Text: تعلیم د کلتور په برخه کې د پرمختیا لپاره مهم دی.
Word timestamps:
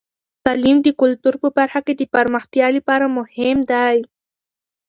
تعلیم 0.45 0.77
د 0.83 0.87
کلتور 1.01 1.35
په 1.43 1.49
برخه 1.57 1.79
کې 1.85 1.93
د 1.97 2.01
پرمختیا 2.13 2.67
لپاره 2.77 3.05
مهم 3.17 3.57
دی. 3.71 3.97